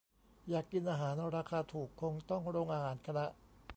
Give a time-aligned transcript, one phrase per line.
[0.49, 3.25] อยากกินอาหารราคาถูกคงต้องโรงอาหารคณะ